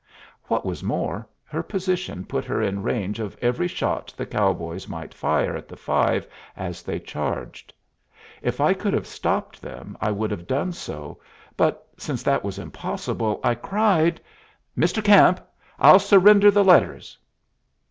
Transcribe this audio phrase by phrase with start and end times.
[0.45, 5.13] What was more, her position put her in range of every shot the cowboys might
[5.13, 6.25] fire at the five
[6.57, 7.71] as they charged.
[8.41, 11.19] If I could have stopped them I would have done so,
[11.55, 14.19] but, since that was impossible, I cried,
[14.75, 15.03] "Mr.
[15.03, 15.39] Camp,
[15.77, 17.19] I'll surrender the letters."